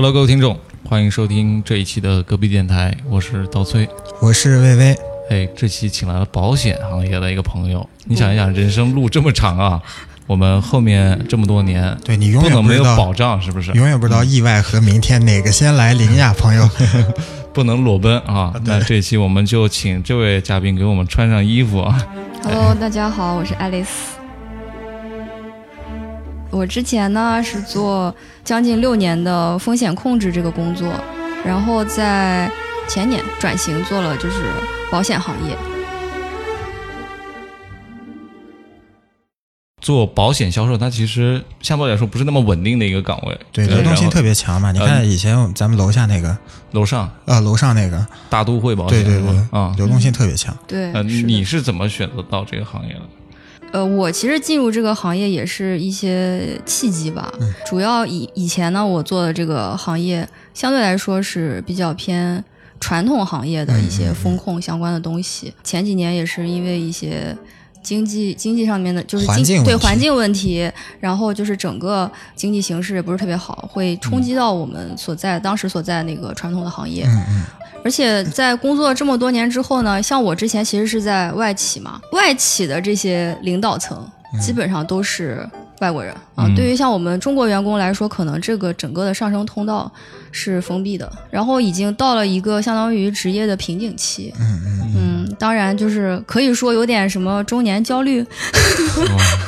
[0.00, 3.88] Hello，各位听众，欢迎收听这一期的隔壁电台，我是刀崔。
[4.20, 4.96] 我是薇薇，
[5.28, 7.84] 哎，这期请来了保险行业的一个朋友。
[8.04, 9.82] 你想一想，人生路这么长啊，
[10.28, 13.72] 我们后面这么多年，对你永不能远不知道，没有保障，是不是？
[13.72, 16.70] 永远不知道意外和明天哪个先来临呀，朋友。
[17.52, 18.54] 不能裸奔啊！
[18.64, 22.06] 那这期我们就请这位嘉宾给我们穿上衣服啊。
[22.44, 24.17] Hello，大家好，我是爱丽丝。
[26.50, 30.92] 我之前呢是做将近六年的风险控制这个工作，
[31.44, 32.50] 然后在
[32.88, 34.42] 前年转型做了就是
[34.90, 35.56] 保险行业。
[39.80, 43.38] 做保险销售，它其实相对来说不是那么稳定的一个岗位。
[43.52, 44.72] 对，流动性特别强嘛。
[44.72, 46.36] 你呃看以前咱们楼下那个，
[46.72, 49.72] 楼上啊，楼上那个，大都会保险，对对对，啊。
[49.78, 50.54] 流动性特别强。
[50.66, 53.00] 对，呃，是你是怎么选择到这个行业的？
[53.72, 57.32] 呃，我其实进入这个行业也是一些契机吧。
[57.40, 62.42] 嗯主要以以前呢，我做的这个行业相对来说是比较偏
[62.80, 65.52] 传统行业的一些风控相关的东西。
[65.62, 67.36] 前几年也是因为一些
[67.82, 77.04] 经济经济上面的，就是经环境对环境问题，然后就是整个经济形势也不是特别好，会冲击到我们所在、当时所在那个传统的行业。
[77.06, 77.44] 嗯嗯，
[77.84, 84.06] 而且在工作这么多年之后呢，像我之前其实是在外企嘛，外企的这些领导层
[84.40, 85.48] 基本上都是
[85.80, 86.46] 外国人啊。
[86.46, 89.90] 嗯对于像我们中国员工来说，可能这个整个的上升通道
[90.32, 94.32] 是封闭的，然后已经到了一个相当于职业的瓶颈期。
[94.40, 98.26] 嗯嗯嗯，当然就是可以说有点什么中年焦虑，哦，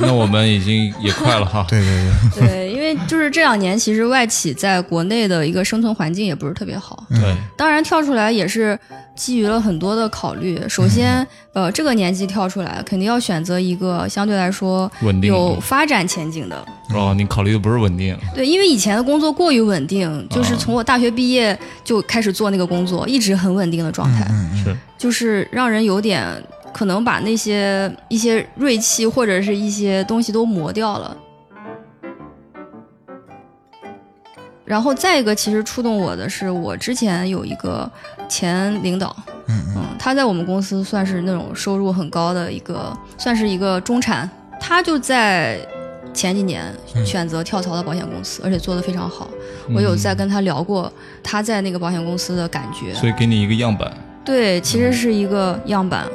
[0.00, 1.66] 那我们已经也快了哈。
[1.68, 1.80] 对
[2.36, 7.04] 对对，对，因 为就是这两年其实外企在国内的一个生存环境也不是特别好。
[7.08, 8.78] 对，当然跳出来也是
[9.14, 10.60] 基于了很多的考虑。
[10.68, 16.64] 首先，呃，这个年纪跳出来，肯定要选择一个相对来说稳定有发展前景的。
[16.94, 26.26] 哦，你考虑的不是稳定，对，因为以前的工作过于稳定，就是从我大学毕业就开始做那个工作，一直很稳定的状态，嗯嗯是就是让人有点
[26.72, 31.16] 可能把那些一些锐气或者是一些东西都磨掉了。
[34.70, 37.90] 然后再一个，其实触动我的是，我之前有一个
[38.28, 39.16] 前领导，
[39.48, 44.30] 嗯嗯嗯，他在我们公司算是那种收入很高的一个，算是一个中产。
[44.60, 45.58] 他就在
[46.14, 49.28] 前几年嗯选择跳槽到保险公司，而且做得非常好。
[49.74, 53.92] 我有在跟他聊过他在那个保险公司的感觉，所以给你一个样板。
[54.24, 56.06] 对，其实是一个样板。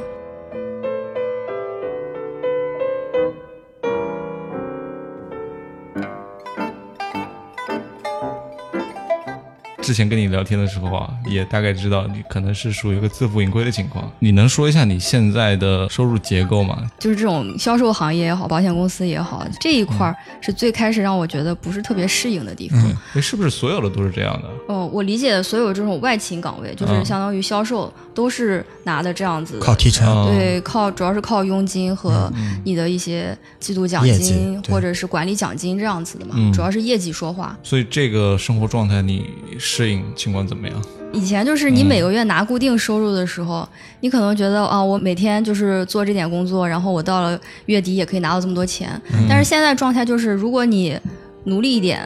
[9.86, 14.10] 之前跟你聊天的时候啊，也大概知道你可能是属于一个自负盈亏的情况。
[14.18, 16.90] 你能说一下你现在的收入结构吗？
[16.98, 22.82] 就是这种销售行业也好，保险公司也好，这一块儿是最开始让我觉得不是特别适应的地方。
[22.82, 24.48] 嗯哎，是不是所有的都是这样的？
[24.66, 30.04] 哦，我理解的所有这种外勤岗位，就是嗯相当于销售，都是拿的这样子的靠提成。
[30.08, 32.28] 哦对，靠主要是靠佣金和
[32.64, 37.56] 你的一些季度奖金对或者是管理奖金这样子的嘛，嗯主要是业绩说话。
[37.62, 39.30] 所以这个生活状态你
[39.76, 40.82] 适应情况怎么样？
[41.12, 43.68] 以前就是你嗯每个月拿固定收入的时候，
[44.00, 48.88] 你可能觉得啊，我每天就是做这点工作，然后我到了月底也可以拿到这么多钱。
[49.12, 50.98] 嗯但是现在状态就是，如果你
[51.44, 52.00] 努力一点，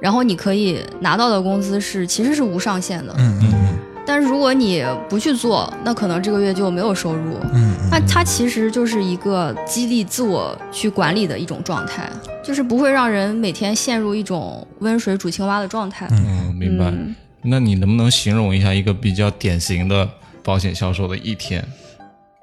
[0.00, 3.14] 然后你可以拿到的工资是其实是无上限的。
[3.16, 3.73] 嗯嗯
[4.06, 7.34] 但是如果你不去做，那可能这个月就没有收入。
[7.52, 12.10] 嗯嗯那它其实就是一个激励自我去管理的一种状态，
[12.42, 16.08] 就是不会让人每天陷入一种温水煮青蛙的状态。
[16.10, 16.86] 嗯，明白。
[16.86, 17.14] 嗯
[17.46, 20.08] 那你能不能形容一下一个比较典型的
[20.42, 21.62] 保险销售的一天？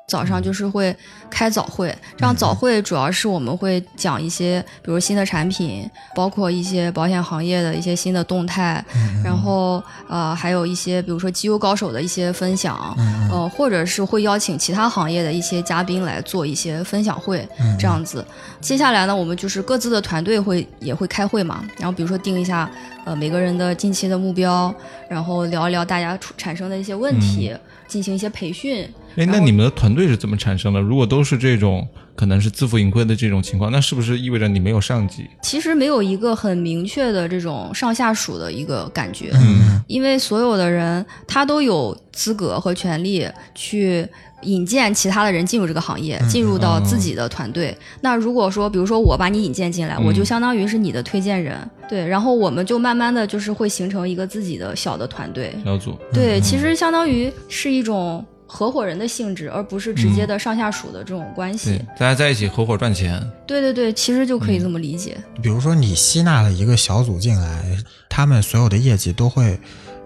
[0.08, 0.94] 早上就是会
[1.30, 8.84] 开早会，这样早会主要是我们会讲一些，比如新的产品，包括一些保险行业的一些新的动态，
[9.24, 12.94] 然后呃还有一些比如说绩优高手的一些分享，
[13.32, 17.48] 呃或者是会邀请其他行业的一些嘉宾来做一些分享会，
[17.80, 18.26] 这样子。
[18.60, 22.70] 接下来呢，我们就是各自的团队会也会开会嘛，然后比如说定一下
[23.06, 24.74] 呃每个人的近期的目标，
[25.10, 27.56] 然后聊一聊大家出产生的一些问题，
[27.88, 28.92] 进行一些培训。
[29.16, 30.80] 哎，那你们的团队是怎么产生的？
[30.80, 35.26] 如果都是这种可能是自负盈亏的这种情况，那是不是意味着你没有上级？
[35.42, 44.08] 其实没有一个很明确的这种上下属的一个感觉，嗯因为所有的人他都有资格和权利去
[44.44, 47.76] 引荐其他的人进入这个行业，进入到自己的团队。
[48.00, 51.58] 那如果说，比如说我把你引荐进来，我就相当于是你的推荐人，
[51.90, 55.54] 对，然后我们就慢慢的就是会形成一个自己的小的团队。
[55.66, 55.98] 小组？
[56.14, 61.70] 对，其实相当于是一种合伙人的性质，而不是直接的上下属的这种关系。
[61.70, 65.18] 对，大家在一起合伙赚钱，对对对，其实就可以这么理解。
[65.42, 67.64] 比如说你吸纳了一个小组进来，
[68.10, 69.58] 他们所有的业绩都会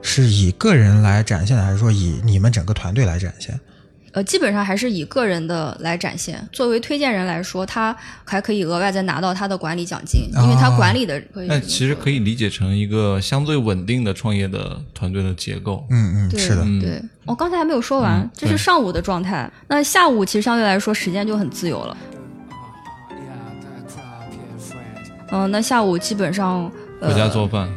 [0.04, 3.60] 是以个人来展现的，还是说以你们整个团队来展现？
[4.16, 6.42] 呃，基本上还是以个人的来展现。
[6.54, 11.46] 作为推荐人来说，他还可以额外再拿到他的管理奖金，因为他哦管理的会。
[11.48, 15.86] 那其实可以理解成一个相对稳定的创业的团队的结构。
[15.90, 19.52] 嗯嗯，对是的，对，我、刚才还没有说完，嗯这是上午的状态。
[19.68, 21.98] 那下午其实相对来说时间就很自由了。
[25.32, 26.72] 嗯、那下午基本上
[27.02, 27.70] 呃，回家做饭，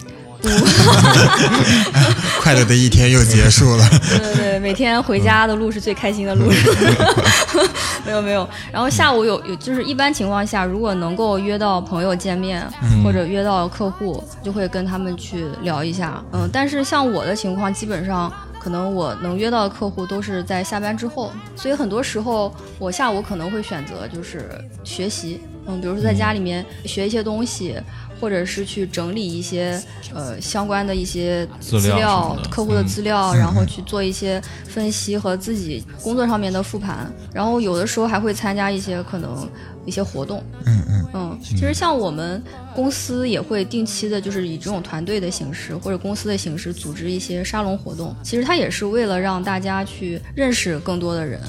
[2.41, 3.89] 快乐的一天又结束了。
[4.09, 6.51] 对对对，每天回家的路是最开心的路。
[8.07, 12.67] 没有没有，然后下午有有就是一般情况下，如果能够约到朋友见面、
[13.05, 16.23] 或者约到客户，就会跟他们去聊一下。
[16.33, 24.49] 嗯，但是像我的情况，基本上可能我能约到的客户都是在下班之后，所以很多时候我下午可能会选择就是
[24.85, 27.77] 学习，嗯，比如说在家里面学一些东西。
[28.21, 29.81] 或者是去整理一些
[30.13, 39.49] 呃相关的一些资料客户的嗯资料， 然后去做一些分析和自己工作上面的复盘，然后有的时候还会参加一些可能
[39.87, 40.43] 一些活动。
[40.67, 42.43] 嗯嗯，嗯，其实像我们
[42.75, 48.13] 公司也会定期的，就是以这种团队的形式或者公司的形式组织一些沙龙活动。
[48.25, 51.41] 其实它也是为了让大家去认识更多的人，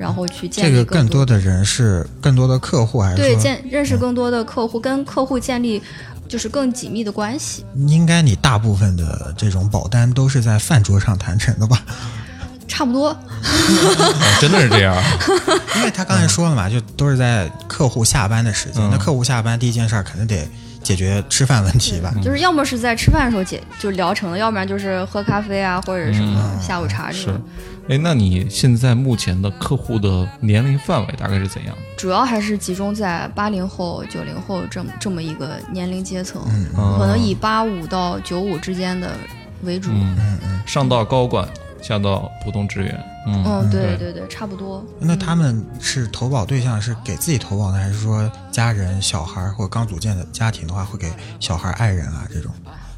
[0.00, 5.82] 然后去建立这个更多多的人是更多的客户，还是对说建认识更多的客户，跟客户建立
[6.26, 7.66] 就是更紧密的关系。
[7.86, 11.82] 应该你大部分的这种保单都是在饭桌上谈成的吧？
[12.66, 14.96] 差不多，哦，真的是这样。
[15.76, 18.82] 因为他刚才说了嘛，就都是在客户下班的时间。
[18.82, 20.48] 嗯那客户下班第一件事儿肯定得
[20.82, 22.12] 解决吃饭问题吧？
[22.22, 27.40] 就是要么是在吃饭的时候解就聊成了，要不然就是喝咖啡啊，或者什么下午茶这是种。，
[27.88, 31.74] 哎，那你现在目前的客户的年龄范围大概是怎样？
[31.96, 39.12] 主要还是集中在八零后、九零后这么这么一个年龄阶层，嗯可能以八五到九五之间的
[39.62, 39.90] 为主。
[39.92, 41.48] 嗯上到高管，
[41.82, 43.04] 下到普通职员。
[43.26, 44.84] 嗯嗯，对对对对，差不多。
[44.98, 52.50] 那他们是投保对象是给自己投保呢，还是说家人、小孩儿或者刚组建的家庭的话，会给小孩、爱人啊这种？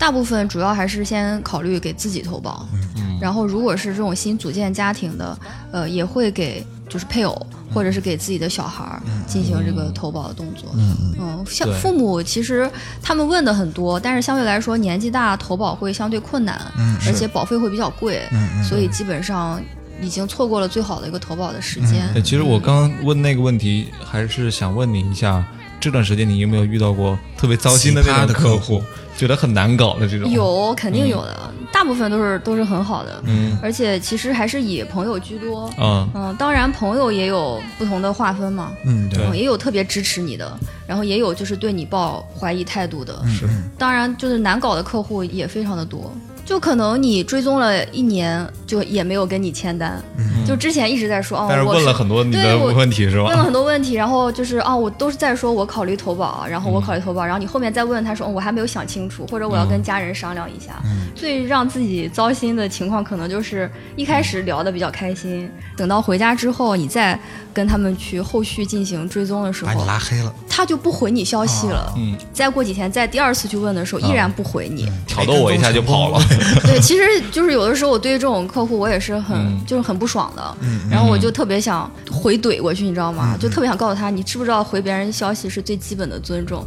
[0.02, 2.66] 大部分主要还是先考虑给自己投保，
[2.96, 3.16] 嗯。
[3.20, 5.38] 然后如果是这种新组建家庭的，
[5.70, 10.68] 呃，也会给就是配偶或者是给自己的小孩儿进行这个投保的动作。
[10.74, 12.68] 嗯像父母其实
[13.00, 18.22] 他们问的很多，但是相对来说年纪大投保会相对困难，嗯而且保费会比较贵，
[18.68, 19.62] 所以基本上
[20.00, 22.08] 已经错过了最好的一个投保的时间。
[22.16, 25.44] 哎，其实我刚刚问那个问题，还是想问你一下，
[25.80, 28.82] 这段时间你有没有遇到过特别糟心的那奇葩的客户
[29.22, 33.56] 觉得很难搞的这种？，有肯定有的，大部分都是都是很好的，嗯。
[33.62, 35.66] 而且其实还是以朋友居多。
[35.78, 40.58] 啊，嗯，当然朋友也有不同的划分嘛，嗯，对，嗯，也有特别支持你的，
[40.88, 43.22] 然后也有就是对你抱怀疑态度的。
[43.28, 43.46] 是。
[43.78, 46.12] 当然，就是难搞的客户也非常的多，
[46.44, 50.02] 就可能你追踪了一年，就也没有跟你签单，
[50.46, 53.42] 就之前一直在说，哦，但是问了很多你的问题是吧问了？
[53.44, 60.82] 很多问题，然后就是啊，我都是在说我考虑投保，然后嗯我考虑投保，然后你后面再问他说、哦我还没有想清楚，或者我要跟家人商量一下。
[61.14, 67.18] 最让自己糟心的情况，可能就是一开始聊的比较开心，等到回家之后，你再
[67.52, 71.92] 跟他们去后续进行追踪的时候把你，拉黑了，他就不回你消息了。
[71.96, 74.90] 嗯，再过几天，再第二次去问的时候，依然不回你。
[75.06, 76.18] 挑逗我一下就跑了。
[76.64, 80.56] 对，其实就是有的时候我对于这种客户，我也是很、嗯就是很不爽的，
[80.90, 83.36] 然后我就特别想回怼过去，你知道吗？
[83.38, 86.66] 就特别想告诉他，你知不知道回别人消息是最基本的尊重？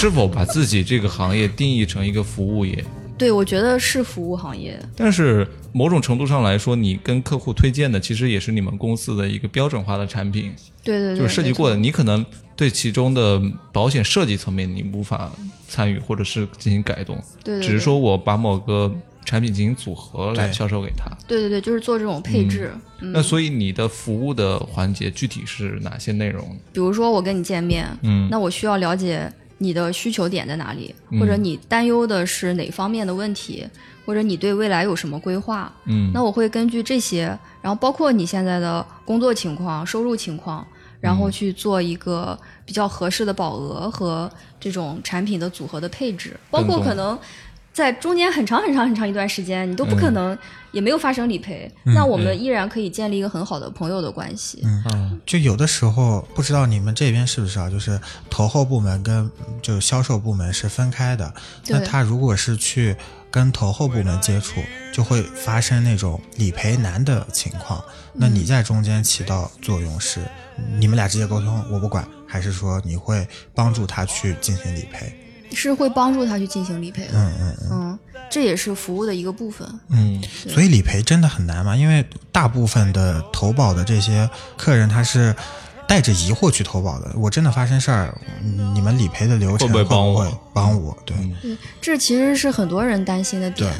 [0.00, 2.82] 是否把自己这个行业定义成一个服务业？
[3.18, 4.80] 对，我觉得是服务行业。
[4.96, 11.76] 但是某种程度上来说，你跟客户推荐的其实也是你们公司的一个标准化的产品，对对对，就是设计过的。
[11.76, 12.24] 你可能
[12.56, 13.38] 对其中的
[13.72, 15.30] 保险设计层面你无法
[15.68, 18.90] 参与或者是进行改动，对对对只是说我把某个
[19.26, 21.14] 产品进行组合来销售给他。
[21.28, 22.72] 对对对，就是做这种配置。
[23.00, 26.56] 嗯，那所以你的服务的环节具体是哪些内容？
[26.72, 29.30] 比如说我跟你见面，嗯那我需要了解
[29.62, 31.20] 你的需求点在哪里，嗯。
[31.20, 33.64] 或者你担忧的是哪方面的问题，
[34.04, 35.72] 或者你对未来有什么规划。
[35.84, 36.10] 嗯。
[36.12, 40.66] 那我会根据这些，然后包括你现在的工作情况、收入情况，
[40.98, 47.18] 然后去做一个比较合适的保额和这种产品的组合的配置，包括可能
[47.72, 50.36] 在中间很长很长很长一段时间，你都不可能，
[50.72, 54.62] 也没有发生理赔，那我们依然可以建立一个很好的朋友的关系。
[54.64, 57.70] 嗯，就有的时候不知道你们这边是不是啊？
[57.70, 57.98] 就是
[58.28, 59.30] 投后部门跟
[59.62, 61.32] 就销售部门是分开的。
[61.68, 62.96] 那他如果是去
[63.30, 64.60] 跟投后部门接触，
[64.92, 67.82] 就会发生那种理赔难的情况。
[68.12, 70.20] 那你在中间起到作用是，
[70.76, 75.14] 你们俩直接沟通，我不管，还是说你会帮助他去进行理赔？
[75.52, 77.12] 是会帮助他去进行理赔的。
[77.14, 77.98] 嗯嗯嗯嗯，
[78.30, 79.66] 这也是服务的一个部分。
[79.88, 80.22] 嗯。
[80.48, 81.76] 所以理赔真的很难吗？
[81.76, 85.34] 因为大部分的投保的这些客人他是。
[85.88, 90.96] 带着疑惑去投保的，我真的发生事儿，嗯你们理赔的流程会不会帮我会帮我？
[91.04, 93.72] 对，嗯这其实是很多人担心的点。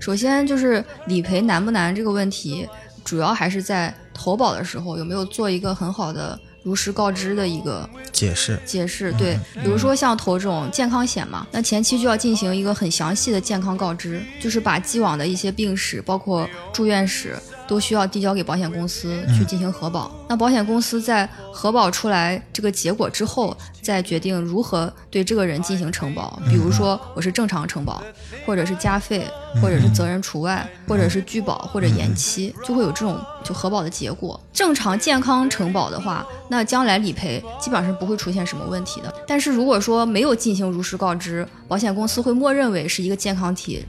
[0.00, 2.66] 首先就是理赔难不难这个问题，
[3.04, 8.58] 主要还是在投保的时候有没有做一个很好的如实告知的一个解释。
[8.64, 9.12] 解释。
[9.14, 17.36] 对，比如说像投这种健康险嘛，那前期就要进行一个很详细的健康告知，就是把既往的一些病史，包括住院史。
[17.70, 20.10] 都需要递交给保险公司去进行核保。
[20.28, 26.36] 那保险公司在核保出来这个结果之后，再决定如何对这个人进行承保。
[26.48, 28.02] 比如说我是正常承保，
[28.44, 29.24] 或者是加费，
[29.62, 34.38] 或者是责任除外，或者是拒保或者延期，就会有这种就核保的结果。
[34.52, 39.14] 正常健康承保的话，那将来理赔基本上是不会出现什么问题的。
[39.28, 43.86] 但是如果说没有进行如实告知，保险公司会默认为是一个健康体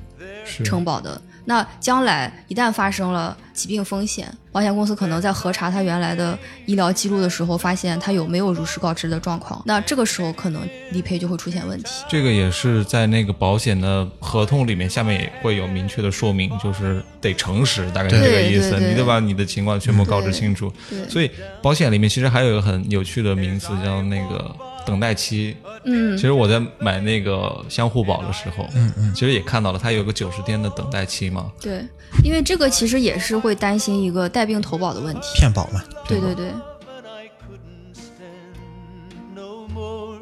[0.63, 1.19] 承保的。
[1.45, 11.91] 那将来一旦发生了疾病风险，保险公司可能在核查他原来的医疗记录的时候，发现他有没有如实告知的状况，那这个时候可能理赔就会出现问题。
[12.09, 18.79] 这个也是在那个保险的合同里面，下面也会有明确的说明，就是得诚实，大概是这个意思。
[18.79, 20.71] 你得把你的情况全部告知清楚。
[21.09, 21.29] 所以
[21.61, 25.55] 保险里面其实还有一个很有趣的名词，叫那个等待期。
[25.83, 31.51] 嗯其实我在买那个相互保的时候，嗯嗯，其实也看到了，它有个九十天的等待期嘛。
[31.59, 31.83] 对，
[32.23, 35.21] 因为这个其实也是会担心一个带病投保的问题。
[35.35, 35.81] 骗保嘛。
[36.07, 40.19] 对对对，But I couldn't stand no more.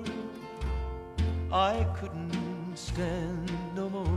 [1.51, 4.07] I couldn't stand no more.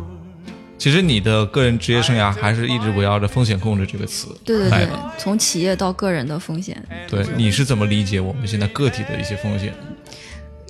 [0.78, 6.80] 其实你的个人职业生涯还是一直围绕着风险控制这个词对对对。，从企业到个人的风险。
[7.08, 9.72] 对，你是怎么理解我们现在个体的一些风险？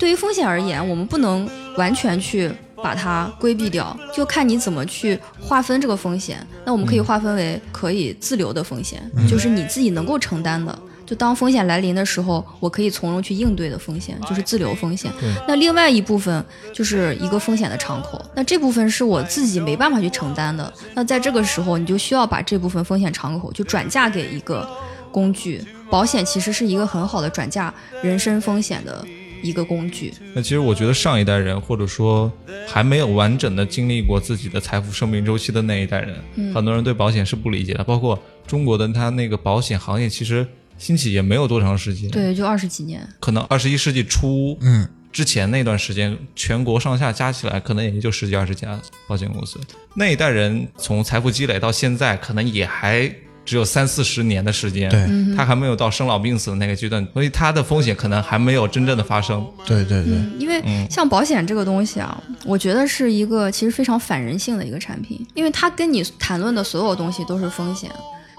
[0.03, 2.51] 对于风险而言，我们不能完全去
[2.83, 6.45] 把它规避掉，就看你怎么去划分这个风险。
[6.65, 10.77] 那我们可以划分为可以自留的风险，就是你自己能够承担的。
[11.07, 15.09] 就当风险来临的时候，我可以从容去应对的风险，就是自留风险。
[15.47, 20.73] 那另外一部分就是一个风险的敞口，那这部分是我自己没办法去承担的。
[20.95, 24.69] 那在这个时候，你就需要把这部分风险敞口就转嫁给一个
[25.13, 25.65] 工具。
[25.89, 29.07] 保险其实是一个很好的转嫁人身风险的
[29.43, 30.13] 一个工具。
[30.35, 32.33] 那其实我觉得上一代人，或者说
[32.67, 37.85] 还没有完整的经历过自己的财富生命周期的那一代人，很多人对保险是不理解的。
[37.85, 40.47] 包括中国的它那个保险行业，其实
[40.79, 43.07] 兴起也没有多长时间，，对，就二十几年。
[43.21, 49.61] 可能二十一世纪初，嗯，之前那段时间，全国上下加起来可能也就十几二十家保险公司。
[49.95, 55.37] 那一代人从财富积累到现在，可能也还只有三四十年的时间，对。
[55.37, 59.45] 他还没有到生老病死的那个阶段，所以他的风险可能还没有真正的发生。
[59.65, 67.91] 对对对，因为像保险这个东西啊，我觉得是一个其实非常反人性的一个产品，因为它跟你谈论的所有东西都是风险，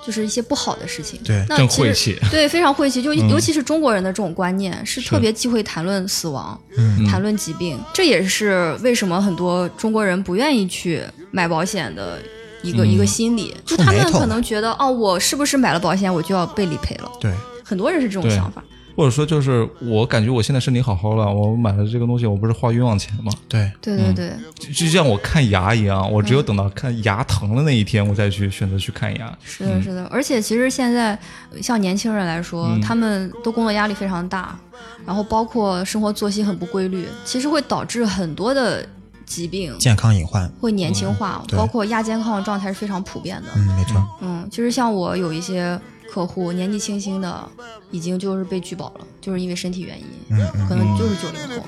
[0.05, 1.19] 就是一些不好的事情。
[1.23, 1.43] 对。
[1.47, 2.17] 更那其实晦气。
[2.31, 3.01] 对，非常晦气。
[3.01, 7.05] 就尤其是中国人的这种观念，是特别忌讳谈论死亡、嗯。
[7.05, 7.79] 谈论疾病。
[7.93, 12.19] 这也是为什么很多中国人不愿意去买保险的
[12.63, 17.11] 一个、一个心理，就他们可能觉得，哦，我是不是买了保险，我就要被理赔了？
[17.19, 17.31] 对，
[17.63, 18.63] 很多人是这种想法。
[18.95, 23.31] 或者说，就是我感觉我现在身体好好了，我买了这个东西，我不是花冤枉钱吗？
[23.49, 24.31] 对，对对对。
[24.59, 29.35] 就就像我看牙一样，我只有等到看牙疼的那一天，我再去选择去看牙。
[29.43, 31.17] 是的，是的，而且其实现在
[31.59, 34.55] 像年轻人来说，他们都工作压力非常大，
[35.07, 38.87] 然后包括生活作息很不规律，其实会导致很多的
[39.33, 43.47] 疾病健康隐患，会年轻化，对包括亚健康的状态是非常普遍的。
[43.55, 45.79] 嗯，没错，嗯，其实像我有一些
[46.11, 47.49] 客户年纪轻轻的，
[47.89, 50.05] 已经就是被拒保了，就是因为身体原因，
[50.69, 51.63] 可能就是九零后。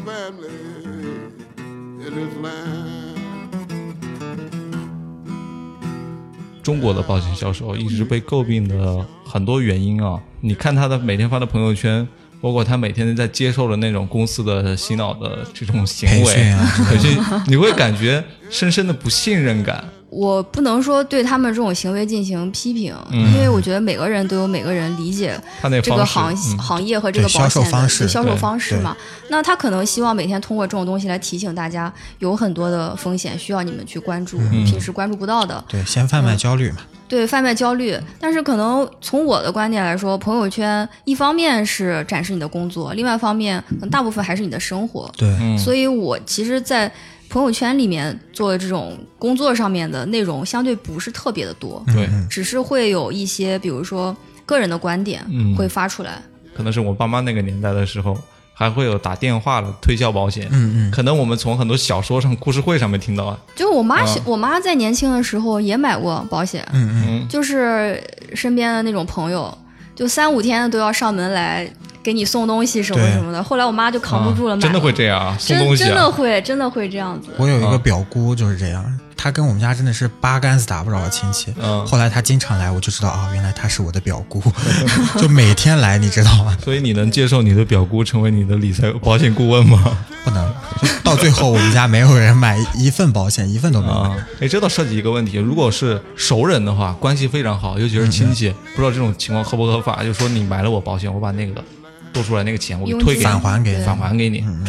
[6.61, 12.07] 中国的保险销售一直被诟病的很多原因啊，你看他的每天发的朋友圈，
[12.45, 19.83] 包括他每天在接受的那种公司的洗脑的这种行为培训啊培训，你会感觉深深的不信任感。
[20.15, 25.37] 我不能说对他们这种行为进行批评，嗯因为我觉得每个人都有每个人理解
[25.83, 28.95] 这个行行业和这个保险的方式销售方式嘛。
[29.27, 35.61] 那他可能希望每天通过这种东西来提醒大家，有很多的风险需要你们去关注，嗯平时关注不到的。
[35.67, 36.77] 对，先贩卖焦虑嘛。
[37.07, 45.11] 对贩卖焦虑，但是可能从我的观点来说，朋友圈一方面是展示你的工作，另外一方面可能大部分还是你的生活。
[45.15, 46.91] 对，嗯，所以我其实，在
[47.35, 54.15] 朋友圈里面做的这种工作上面的内容，相对不是特别的多，对，只是会有一些，比如说
[54.45, 55.53] 个人的观点嗯。
[55.53, 56.21] 会发出来。
[56.55, 58.17] 可能是我爸妈那个年代的时候，
[58.53, 60.47] 还会有打电话的推销保险。
[60.49, 67.03] 嗯嗯，可能我们从很多小说上、故事会上面听到啊，就我妈，啊我妈在年轻的时候也买过保险，嗯。
[67.05, 68.01] 嗯，就是
[68.33, 69.55] 身边的那种朋友，
[69.95, 71.67] 就三五天都要上门来
[72.03, 73.41] 给你送东西什么什么的。
[73.41, 77.29] 后来我妈就扛不住了，买了啊真的会这样啊，送真东西啊，真的会，真的会这样子。
[77.37, 78.83] 我有一个啊表姑就是这样，
[79.17, 81.53] 她跟我们家真的是八竿子打不着的亲戚。
[81.57, 84.41] 嗯，后来他经常来，我就知道啊，原来他是我的表姑，
[85.19, 86.57] 就每天来，你知道吗？
[86.63, 89.97] 所以你能接受你的表姑成为你的理财保险顾问吗？
[90.23, 94.15] 不能，就到最后我们家没有人买一份保险，一份都没有。
[94.41, 101.63] 哎，这倒涉及一个问题，如果是熟人的话，关系非常好，尤其是亲戚，不知道这种情况合不合法，就说你买了我保险，我把那个
[102.11, 104.65] 多出来那个钱我给退给你返还给对返还给你，嗯，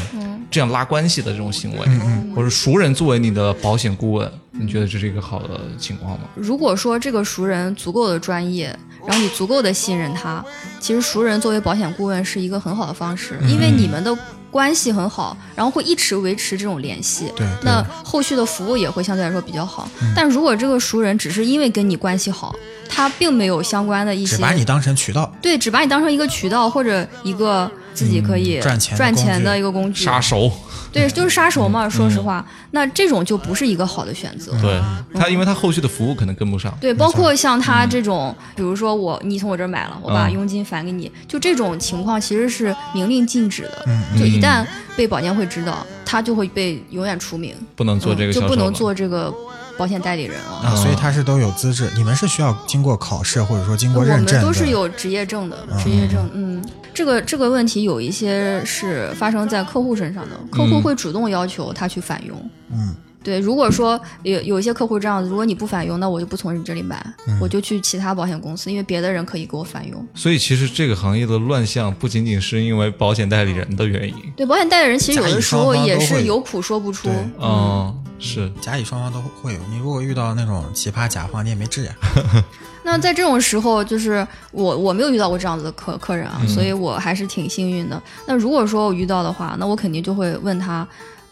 [0.57, 1.87] 这样拉关系的这种行为，
[2.35, 6.21] 或者熟人作为你的保险顾问，你觉得这是一个好的情况吗？
[6.35, 8.75] 如果说这个熟人足够的专业，
[9.07, 10.43] 然后你足够的信任他，
[10.81, 14.17] 其实熟人作为保险顾问是一个很好的方式，因为你们的
[14.51, 17.31] 关系很好，然后会一直维持这种联系。
[17.37, 19.87] 对，那后续的服务也会相对来说比较好。
[20.15, 22.57] 但如果这个熟人只是因为跟你关系好，
[22.89, 25.31] 他并没有相关的一些只把你当成渠道。
[25.43, 30.05] 对，只把你当成一个渠道或者一个自己可以嗯赚钱的赚钱的一个工具。
[30.05, 30.53] 杀手，
[30.93, 31.89] 对，就是杀手嘛。
[31.89, 34.53] 说实话，那这种就不是一个好的选择。
[34.61, 34.81] 对
[35.19, 40.33] 他，因为他后续的服务可能跟不上，对，包括像他这种，比如说我你从我这儿买了，我把嗯。
[40.33, 43.85] 佣金返给你，就这种情况其实是明令禁止的。
[43.87, 49.33] 嗯就一旦被保监会知道，他就会被永远除名，不能做这个就不能做这个
[49.77, 50.69] 保险代理人了。
[50.69, 54.47] 啊，所以他是都有资质，你们是需要经过考试或者说经我们过认证的。
[54.47, 56.65] 都是有职业证的，职业证，嗯，
[56.95, 62.51] 这个这个问题有一些是发生在客户身上的，客户嗯会主动要求他去返佣。
[62.73, 70.07] 嗯，对，如果说有有一些客户这样子，如果你不返佣，那我就不从你这里买，嗯我就去其他保险公司，因为别的人可以给我返佣。
[70.15, 77.09] 所以其实这个行业的乱象不仅仅是因为保险代理人的原因，对，保险代理人其实有的时候也是有苦说不出。
[77.41, 79.61] 嗯，是，甲乙双方都会有。
[79.71, 81.93] 你如果遇到那种奇葩甲方，你也没治呀。
[82.83, 88.01] 那在这种时候，就是我我没有遇到过这样子的客客人啊，嗯所以我还是挺幸运的。
[88.27, 90.87] 那如果说我遇到的话，那我肯定就会问他，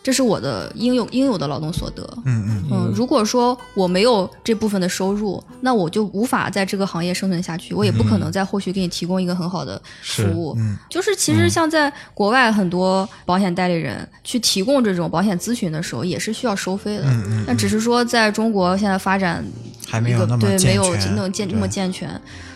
[0.05, 2.07] 这是我的应有应有的劳动所得。
[2.27, 10.55] 嗯嗯，嗯，如果说我没有这部分的收入，那我就无法在这个行业生存下去，我也不可能在后续给你提供一个很好的服务。
[10.59, 17.05] 嗯就是其实像在国外，很多保险代理人去提供这种保险咨询的时候，也是需要收费的。
[17.05, 19.43] 嗯嗯那只是说在中国现在发展
[19.89, 22.11] 还没有那么对没有那么健那么健全，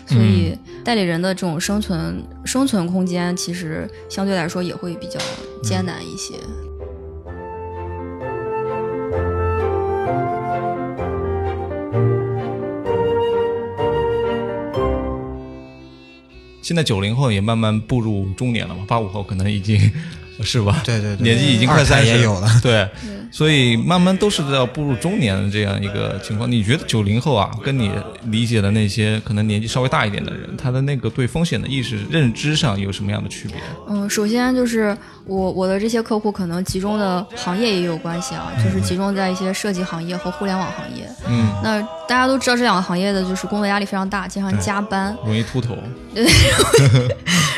[0.05, 5.19] 所以代理人的这种生存生存空间其实相对来说也会比较
[5.63, 6.35] 艰难一些。
[16.69, 19.91] 现在九零后也慢慢步入中年了嘛，八五后可能已经
[20.43, 20.83] 是吧？
[20.85, 22.47] 对对对，年纪已经快三十有了。
[22.61, 22.87] 对，
[23.31, 26.49] 所以慢慢都是要步入中年的这样一个情况。
[26.49, 27.89] 你觉得九零后啊，跟你
[28.25, 33.57] 理解的那些可能年纪稍微大一点的人，他的那个对风险的意识、认知上有什么样的区别？
[33.89, 34.95] 嗯，首先就是
[35.29, 41.07] 我我的这些客户可能集中的行业也有关系啊，就是集中在一些设计行业和互联网行业。
[41.27, 45.77] 嗯，那大家都知道这两个行业的就是工作压力非常大，经常加班，容易秃头。
[46.13, 46.25] 对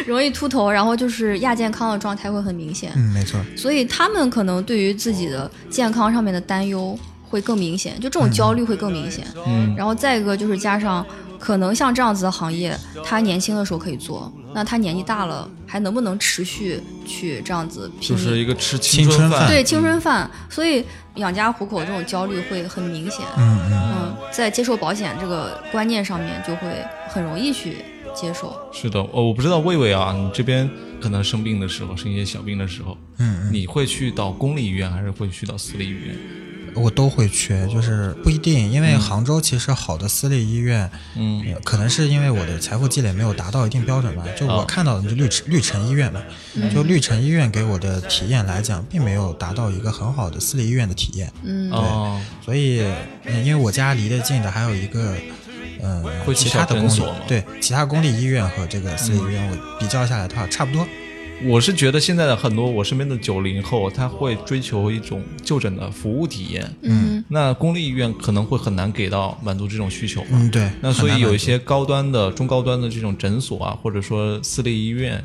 [0.06, 2.92] 容易秃头，然后就是亚健康的状态会很明显。
[2.96, 3.40] 嗯，没错。
[3.56, 6.98] 所以他们可能对于自己的健康上面的担忧
[7.30, 9.26] 会更明显，就这种焦虑会更明显。
[9.48, 11.06] 嗯，然后再一个就是加上，
[11.42, 18.18] 可能像这样子的行业，他年轻的时候可以做，那他年纪大了还能不能持续去这样子拼就？
[18.18, 19.50] 是一个吃青春饭春饭。
[19.50, 23.26] 对青春饭，所以养家糊口这种焦虑会很明显。
[23.38, 26.68] 嗯嗯，嗯，在接受保险这个观念上面，就会
[27.10, 27.78] 很容易去
[28.14, 28.56] 接受。
[28.72, 30.70] 是的，哦，我不知道魏魏啊，你这边
[31.02, 36.16] 可能生病的时候，生一些小病的时候，嗯你会去到公立医院还是会去到私立医院？
[36.74, 44.24] 我都会缺，就是不一定，因为杭州其实好的私立医院，嗯呃可能是因为我的财富积累没有达到一定标准吧。
[44.38, 46.22] 就我哦看到的就绿城绿城医院嘛，
[46.74, 51.32] 就绿城医院给我的体验来讲，并没有达到一个很好的私立医院的体验。
[51.44, 52.82] 嗯哦，所以，
[53.26, 55.16] 嗯因为我家离得近的还有一个，
[55.84, 60.88] 嗯会，去其他的公立小诊所吗对其他公立医院和这个私立医院，我比较下来的话差不多。
[61.46, 66.70] 我是觉得现在的很多我身边的九零后，他会追求一种就诊的服务体验。
[66.82, 70.30] 嗯那公立医院可能会很难给到满足这种需求嘛。
[70.32, 70.70] 嗯，对。
[70.82, 75.24] 那所以有一些高端的、中高端的这种诊所啊，或者说私立医院，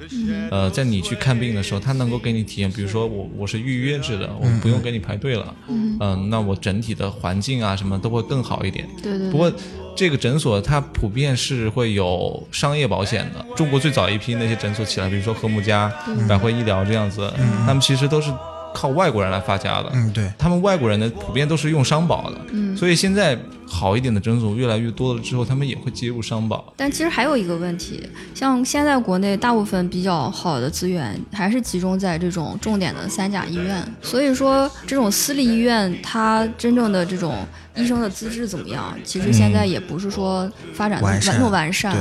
[0.50, 8.86] 呃，在你去看病的时候，他能够给你体验，比如说我我是预约制的，我不用给你排队了，嗯、那我整体的环境啊什么都会更好一点。
[9.02, 9.30] 对对对。
[9.30, 9.52] 不过
[9.96, 13.44] 这个诊所它普遍是会有商业保险的。
[13.56, 15.90] 中国最早一批那些诊所起来，比如说和睦家、
[16.28, 17.32] 百惠医疗这样子，
[17.66, 18.30] 他们其实都是
[18.76, 19.90] 靠外国人来发家的。
[19.94, 26.72] 嗯，对，他们外国人呢，普遍都是用商保的，嗯所以现在好一点的诊所越来越多了之后，他们也会接入商保。
[26.76, 37.34] 但其实还有一个问题，像现在国内大部分比较好的资源还是集中在这种重点的三甲医院，所以说这种私立医院它真正的这种
[37.74, 41.96] 医生的资质怎么样，其实现在也不是说发展的完善那么完善。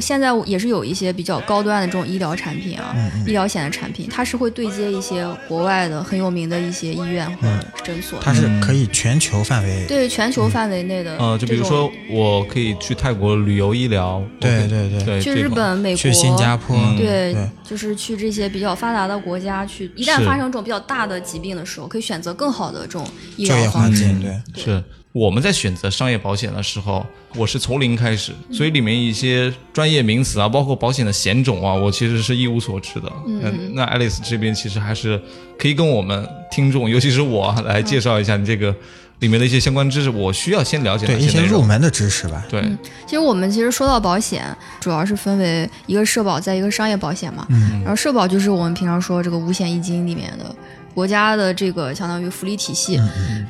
[0.00, 2.94] 现在也是有一些比较高端的这种医疗产品啊，
[3.26, 7.48] 医疗险的产品，它是会对接一些国外的很有名的一些医院和
[7.84, 9.86] 诊所的，它是可以全球范围。
[9.86, 11.16] 对全球范围内的。
[11.18, 16.96] 呃，就比如说，我可以去泰国旅游医疗，对对对对，去日本、美国、去新加坡，嗯。
[16.96, 17.48] 对，对。
[17.62, 23.70] 就是去这些比较发达的国家去，一旦发生这种比较大的疾病的时候，可以选择更好的这种医疗。
[23.70, 33.12] 环境，嗯对，是我们在选择商业保险的时候，我是从零开始，所以里面一些专业名词啊，包括保险的险种啊，我其实是一无所知的。
[33.24, 35.22] 嗯，那爱丽丝这边其实还是
[35.56, 38.74] 可以跟我们听众，尤其是我来介绍一下你这个
[39.20, 42.44] 里面的一些相关知识，我需要先了解对一些入门的知识吧。
[42.50, 42.60] 对，
[43.06, 44.44] 其实我们其实说到保险，
[44.80, 47.46] 主要是分为一个社保，在一个商业保险嘛。
[47.50, 50.52] 嗯然后社保就是我们平常说这个五险一金里面的
[50.94, 53.00] 国家的这个相当于福利体系。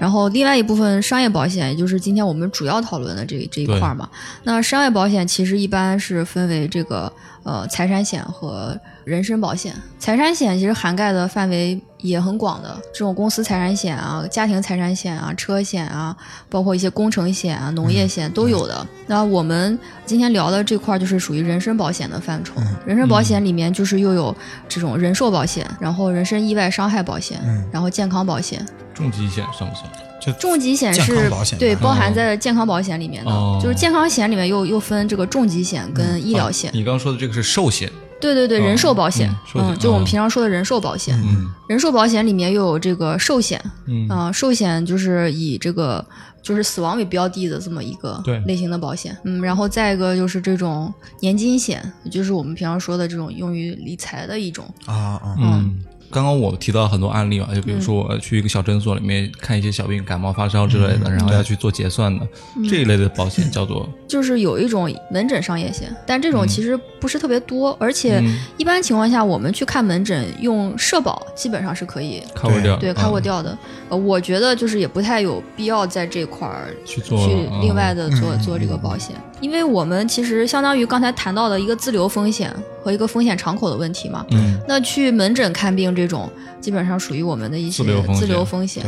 [0.00, 4.08] 然后另外一部分商业保险，也就是今天我们主要讨论的这这一块儿嘛。
[4.42, 7.12] 那商业保险其实一般是分为这个
[7.44, 9.74] 呃财产险和人身保险。
[9.98, 16.14] 财产险其实涵盖的范围也很广的，这种公司财产险啊、家庭财产险啊、车险啊，
[16.50, 18.86] 包括一些工程险啊、农业险都有的。
[19.06, 22.54] 那我们今天聊的这块儿就是属于人身保险的范畴。
[22.84, 24.34] 人身保险里面就是又有
[24.68, 28.66] 这种人寿保险，然后人身意外伤害保险，嗯然后健康保险。
[28.92, 29.90] 重疾险算不算？
[30.24, 36.70] 就重疾险健是康保险对包含在健康保险里面的，哦就是健康险里面又又分这个重疾险跟医疗险。
[36.72, 41.20] 你刚刚说的这个是寿险，对对对，哦人寿保险，嗯就我们哦平常说的人寿保险。
[41.22, 46.04] 嗯人寿保险里面又有这个寿险，嗯啊、寿险就是以这个
[46.42, 55.78] 就是死亡为标的的这么一个类型的保险，嗯，然后再一个就是这种年金险，就是我们平常说的这种用于理财的一种，啊啊，嗯。
[56.14, 62.24] 刚刚我提到很多案例嘛，就比如说我去一个小诊所里面看一些小病，感冒发烧之类的，然后要去做结算的
[62.70, 68.38] 这一类的保险叫做就是有一种门诊商业险，但这种其实不是特别多，而且嗯。
[68.56, 72.22] 一般情况下我们去看门诊用社保基本上是可以。
[72.36, 72.94] cover 掉，对，嗯。
[72.94, 78.38] 开过掉的，呃，我觉得就是也不太有必要在这块儿去做去嗯另外的做嗯。
[78.40, 84.24] 做这个保险，因为我们其实相当于刚才谈到的一个自留风险和一个风险敞口的问题嘛。
[84.32, 87.82] 嗯那去门诊看病这种，基本上属于我们的一些
[88.14, 88.84] 自留风险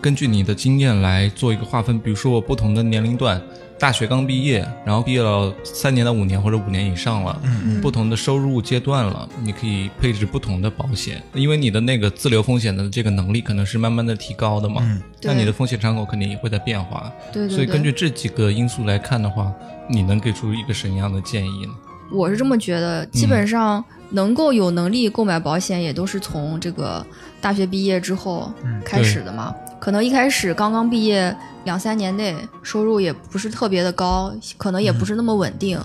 [0.00, 3.40] 根据你的经验来做一个划分，比如说我不同的年龄段，
[3.84, 17.54] 大学刚毕业，然后毕业了三年到五年或者五年以上了，嗯不同的收入阶段了，你可以配置不同的保险，因为你的那个自留风险的这个能力可能是慢慢的提高的嘛，嗯那你的风险敞口肯定也会在变化，对对对。
[17.54, 19.52] 所以根据这几个因素来看的话，
[19.86, 21.74] 你能给出一个什么样的建议呢？
[22.10, 27.04] 我是这么觉得，基本上能够有能力购买保险，也都是从这个
[27.38, 28.50] 大学毕业之后
[28.82, 29.54] 开始的嘛。
[29.78, 35.78] 可能一开始刚刚毕业两三年内，收入也不是特别的高，可能也不是那么稳定。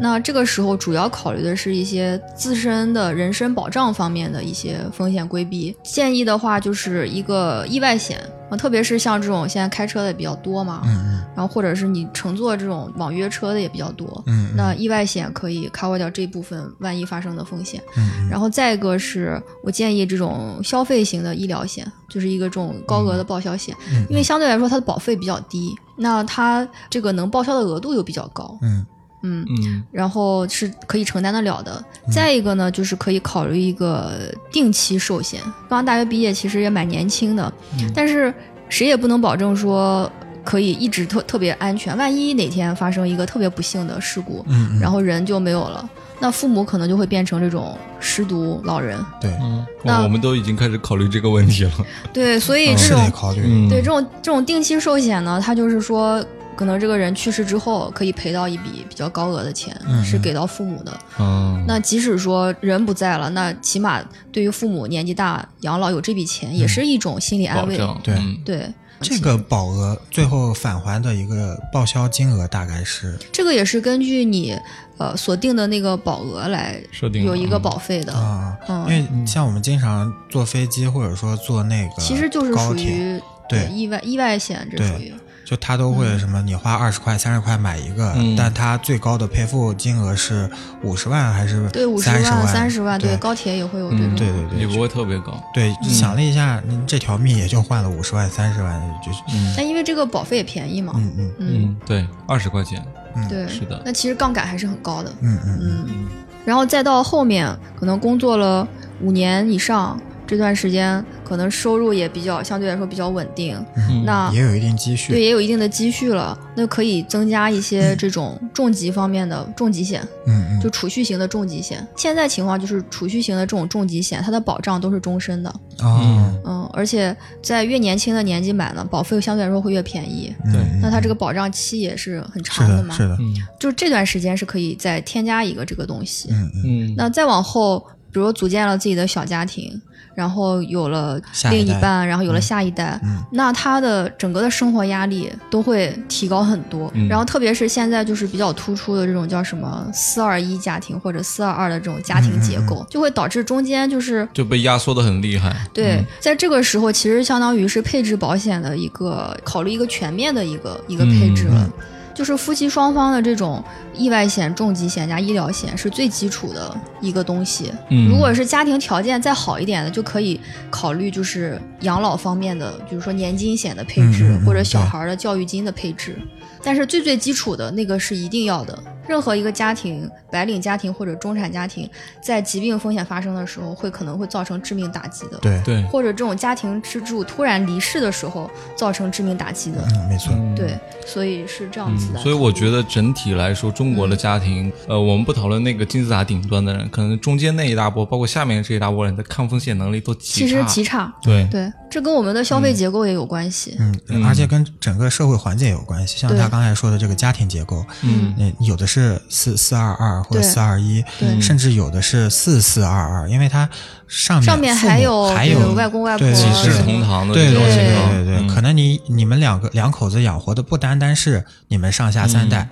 [0.00, 5.74] 那这个时候主要考虑的是一些自身的人身保障方面的一些风险规避。
[5.82, 14.22] 建议的话，就是一个意外险啊，特别是像这种现在开车的也比较多嘛，嗯然后或者是你乘坐这种网约车的也比较多。
[14.26, 17.82] 嗯嗯那意外险可以 cover 掉这部分万一发生的风险。
[17.96, 23.74] 嗯然后再一个是我建议这种消费型的医疗险，就是一个这种高额的报销险，
[24.10, 28.58] 因为相对来说它的保费比较低，那它这个能报销的额度又比较高。
[28.60, 28.84] 嗯
[29.22, 31.80] 嗯，嗯然后是可以承担得了的。
[32.12, 35.40] 再一个呢，就是可以考虑一个定期寿险。
[35.68, 37.52] 刚大学毕业，其实也蛮年轻的，
[37.94, 38.34] 但是
[38.68, 40.10] 谁也不能保证说
[40.44, 41.96] 可以一直特特别安全。
[41.96, 45.88] 万一哪天发生一个特别不幸的事故，嗯嗯，然后人就没有了，
[46.20, 48.98] 那父母可能就会变成这种失独老人。
[49.20, 51.72] 对，嗯，那我们都已经开始考虑这个问题了。
[52.12, 53.42] 对，所以这是种得考虑。
[53.44, 56.24] 嗯，对这种这种定期寿险呢，它就是说，
[56.54, 60.98] 可能这个人去世之后可以赔到一笔比较高额的钱，嗯是给到父母的。
[61.18, 64.00] 嗯，那即使说人不在了，那起码
[64.30, 67.76] 对于父母年纪大养老有这笔钱，也是一种心理安慰。
[68.02, 68.68] 对嗯对，
[69.02, 73.18] 这个保额最后返还的一个报销金额大概是？
[73.32, 74.58] 这个也是根据你
[74.98, 77.62] 呃所定的那个保额来设定有一个嗯。
[77.62, 78.12] 保费的。
[78.12, 78.86] 啊，嗯。
[78.88, 85.12] 因为像我们经常坐飞机或者说坐那个其实就是属高铁，于对意外意外险，这对属于
[85.44, 88.34] 就他都会什么，你花二十块、三十块买一个，嗯。
[88.36, 90.48] 但他最高的赔付金额是
[90.82, 94.06] 五十万还是对五十万、三十万，对高铁也会有这种。
[94.06, 95.42] 嗯对对对也不会特别高。
[95.52, 99.54] 对，想了一下，您这条命也就换了五十万、三十万，就是嗯。
[99.56, 102.84] 但因为这个保费也便宜嘛，嗯嗯嗯，对，二十块钱。
[103.28, 103.82] 对，是的。
[103.84, 105.84] 那其实杠杆还是很高的，嗯嗯嗯。
[105.88, 106.08] 嗯，
[106.46, 108.66] 然后再到后面，可能工作了
[109.02, 110.00] 五年以上，
[110.32, 121.86] 这段时间可能收入也比较相对来说比较稳定，嗯那也有一定积蓄，对也有一定的积蓄了，那可以增加一些这种重疾方面的重疾险，嗯嗯就储蓄型的重疾险。
[121.98, 130.34] 现在情况就是储蓄型的这种重疾险，它的保障都是终身的，哦，嗯，而且在越年轻的年纪买呢，保费相对来说会越便宜。
[130.46, 136.30] 嗯对嗯那它这个保障期也是很长的嘛，的是的，嗯就这段时间是可以再添加一个这个东西。
[136.30, 139.80] 嗯嗯嗯，那再往后，比如组建了自己的小家庭，
[140.14, 141.18] 然后有了
[141.50, 146.90] 另一半，然后有了下一代，嗯那他的整个的生活压力都会提高很多。
[146.94, 155.56] 嗯然后特别是现在就是比较突出的这种叫什么四二一家庭或者四二二的这种家庭结嗯构，就会导致中间就是就被压缩的很厉害。
[155.72, 161.70] 对，在这个时候其实相当于是配置保险的一个考虑一个全面的一个一个配置了。
[162.14, 163.62] 就是夫妻双方的这种
[163.94, 167.72] 意外险、重疾险加医疗险是最基础的一个东西。
[167.90, 176.16] 嗯如果是家庭条件再好一点的，就可以考虑就是养老方面的，比如说年金险的配置、或者小对孩的教育金的配置。
[176.62, 178.78] 但是最最基础的那个是一定要的。
[179.08, 181.90] 任何一个家庭，白领家庭或者中产家庭，
[182.22, 185.38] 在疾病风险发生的时候，会可能会造成致命打击的。
[185.38, 189.84] 对，对，或者这种家庭支柱突然离世的时候造成致命打击的。
[189.92, 192.20] 嗯，没错，对，所以是这样子的。
[192.20, 203.76] 所以我觉得整体来说，中国的家庭，呃，我们不讨论那个金字塔顶端的人，可能中间那一大波，包括下面这一大波人的抗风险能力都极其实差极差，对对，这跟我们的消费结构也有关系。
[203.78, 204.24] 嗯，嗯。
[204.24, 206.16] 而且跟整个社会环境也有关系。
[206.16, 208.34] 像他刚才说的这个家庭结构，嗯。
[208.38, 210.42] 嗯，有的是四四二二或者对。
[210.42, 211.04] 四二一，
[211.38, 213.68] 甚至有的是四四二二，因为它
[214.08, 218.48] 上面上面还有还有外公外婆几世同堂的对对对对对对，嗯。
[218.48, 222.70] 可能你你们两个两口子养活的不单单是你们上下三代，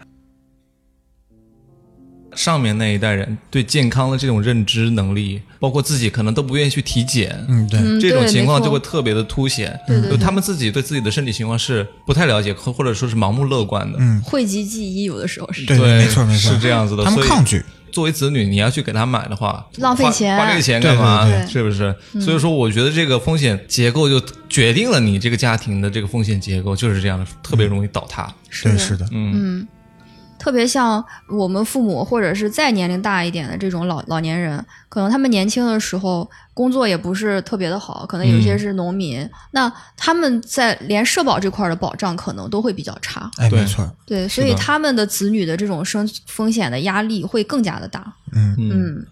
[2.40, 9.79] 上面那一代人对健康的这种认知能力，包括自己可能都不愿意去体检，嗯，对，嗯，这种情况就会特别的凸显。
[9.87, 10.11] 对对对。
[10.12, 13.98] 就他们自己对自己的身体情况是不太了解，或或者说是盲目乐观的。
[14.00, 15.66] 嗯，讳疾忌医，有的时候是。
[15.66, 17.05] 对对没错没错，是这样子的。
[17.05, 20.38] 他们所以抗拒，作为子女，你要去给他买的话，浪费钱。
[20.38, 21.24] 花这个钱干嘛？
[21.26, 21.53] 对对对。
[21.53, 21.94] 是不是？
[22.24, 28.33] 所以说，我觉得这个风险结构就决定了你这个家庭的这个风险结构就是这样的，特别容易倒塌。
[28.48, 28.79] 对，是的。
[28.79, 29.33] 是的，嗯。
[29.35, 29.68] 嗯，
[30.40, 43.31] 特别像我们父母或者是再年龄大一点的这种老老年人，可能他们年轻的时候工作也不是特别的好，可能有些是农民，那他们在连社保这块的保障可能都会比较差。
[43.37, 48.00] 哎，对没错，对，所以他们的子女的这种生风险的压力会更加的大。
[48.33, 48.57] 嗯。
[48.59, 49.07] 嗯，嗯，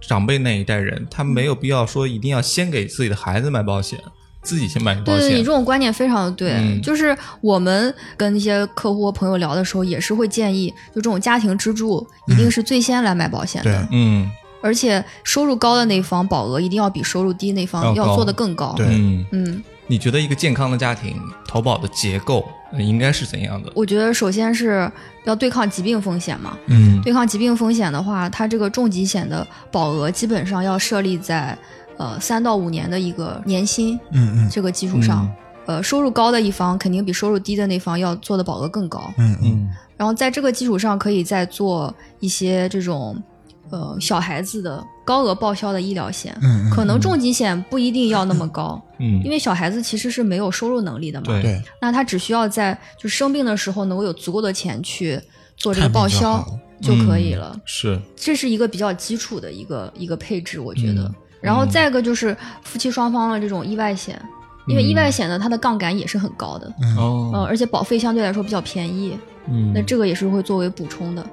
[0.00, 4.00] 长辈那一代人，他没有必要说一定要先给自己的孩子买保险，
[4.42, 5.50] 自己先买个保对对，你这。
[5.50, 6.52] 种观念非常的对。
[6.52, 13.70] 嗯就是我们跟一些客户和朋友聊的时候，也是会建议，就这种家庭支柱一定是最先来买保险的。
[13.70, 14.30] 对嗯
[14.62, 18.74] 而且收入高的那方保额一定要比收入低那方要做的更高。
[18.76, 21.16] 对嗯，嗯，你觉得一个健康的家庭
[21.48, 23.72] 投保的结构呃应该是怎样的？
[23.74, 24.90] 我觉得首先是
[25.24, 26.56] 要对抗疾病风险嘛。
[26.66, 31.56] 嗯对抗疾病风险的话，它这个重疾险的保额基本上要设立在
[32.00, 35.28] 呃三到五年的一个年薪嗯嗯这个基础上。
[35.66, 39.12] 呃，收入高的一方肯定比收入低的那方要做的保额更高。
[39.18, 43.22] 嗯嗯嗯然后在这个基础上，可以再做一些这种
[43.68, 51.26] 呃小孩子的高额报销的医疗险，嗯嗯可能重疾险不一定要那么高， 嗯因为小孩子其实是没有收入能力的嘛。
[51.26, 55.20] 对对，那他只需要在就生病的时候能够有足够的钱去
[55.56, 56.44] 做这个报销
[56.82, 57.52] 就可以了。
[57.54, 61.02] 嗯是这是一个比较基础的一个一个配置，我觉得。
[61.02, 64.20] 嗯然后再一个就是夫妻双方的这种意外险，
[64.66, 66.96] 因为意外险呢，它的杠杆也是很高的，嗯。
[66.96, 69.72] 呃，哦，而且保费相对来说比较便宜，嗯。
[69.72, 71.24] 那这个也是会作为补充的。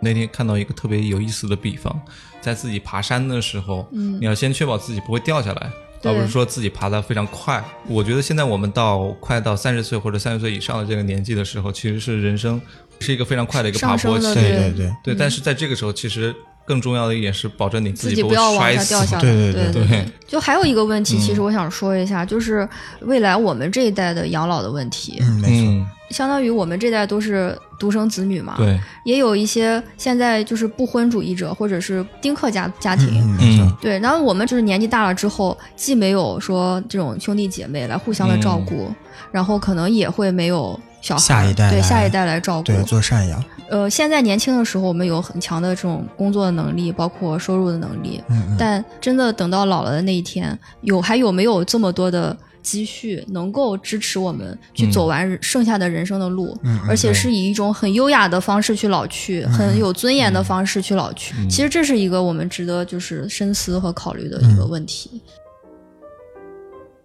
[0.00, 2.00] 那天看到一个特别有意思的比方，
[2.40, 4.18] 在自己爬山的时候，嗯。
[4.20, 5.70] 你要先确保自己不会掉下来，
[6.02, 7.64] 对而不是说自己爬得非常快。
[7.88, 12.60] 我觉得现在我们到快到三十岁或者三十岁以上的这个年纪的时候，其实是人生
[13.00, 14.34] 是一个非常快的一个爬坡期。
[14.34, 14.50] 对对。
[14.50, 14.96] 对对。
[15.04, 16.34] 对，但是在这个时候，其实
[16.66, 18.74] 更重要的一点是保证你自己不会己不要往。
[18.74, 19.22] 下掉下来。
[19.22, 22.68] 对对对对对就还有一个问题，嗯其实我想说一下，就是
[23.00, 25.18] 未来我们这一代的养老的问题。
[25.20, 33.22] 嗯，没错，嗯，相当于我们这代都是独生子女嘛，对，也有一些现在就是不婚主义者或者是丁克家家庭。
[33.22, 38.92] 嗯，没错嗯，对，然后我们就是年纪大了之后，既没有说这种兄弟姐妹来互相的照顾，
[39.30, 42.64] 然后可能也会没有小孩，下一代对下一代来照顾。
[42.64, 61.34] 对，做赡养，呃，现在年轻的时候，我们有很强的这种工作的能力，包括收入的能力，嗯嗯，但真的等到老了的那一天，有还有没有这么多的积蓄能够支持我们去走完剩下的人生的路，嗯嗯而且是以一种很优雅的方式去老去，很有尊严的方式去老去。
[61.48, 65.20] 其实这是一个我们值得就是深思和考虑的一个问题。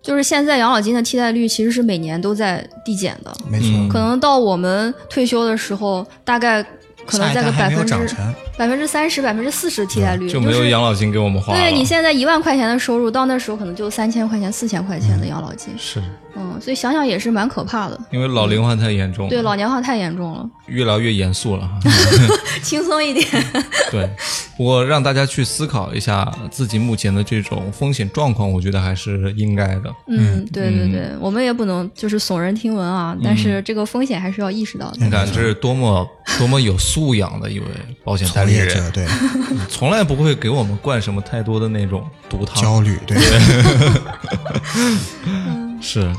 [0.02, 6.64] 就是现在养老金的替代率其实是每年都在递减的，没错，嗯可能到我们退休的时候，大概
[7.06, 8.16] 可能在个百分之，
[8.58, 11.60] 百分之三十、百分之四十替代率，就没有养老金给我们花了。
[11.60, 16.02] 对你现在一万块钱的收入，到那时候可能就三千块钱、四千块钱的养老金，是
[16.36, 18.00] 嗯，所以想想也是蛮可怕的。
[18.12, 21.70] 因为老龄化太严重了，对，老年化太严重了， 越聊越严肃了。
[22.64, 23.26] 轻松一点。
[23.90, 24.10] 对，
[24.56, 29.94] 不过让大家去思考一下自己目前的这种风险状况，我觉得还是应该的。
[30.08, 34.98] 嗯，对对嗯对，我们也不能就是耸人听闻啊，但是这个风险还是要意识到的。
[35.00, 37.66] 你看，这是多么多么有素养的一位
[38.04, 39.06] 保险代从理人，业者对
[39.68, 42.62] 从来不会给我们灌什么太多的那种毒汤。
[42.62, 43.18] 焦虑，对，
[45.82, 46.14] 是，